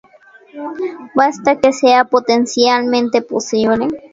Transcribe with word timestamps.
Basta 1.13 1.59
que 1.59 1.71
sea 1.71 2.05
potencialmente 2.05 3.21
posible. 3.21 3.87